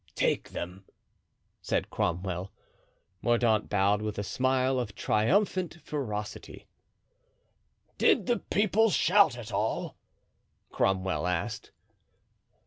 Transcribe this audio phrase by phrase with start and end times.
[0.15, 0.83] "Take them,"
[1.61, 2.51] said Cromwell.
[3.21, 6.65] Mordaunt bowed with a smile of triumphant ferocity.
[7.99, 9.95] "Did the people shout at all?"
[10.71, 11.69] Cromwell asked.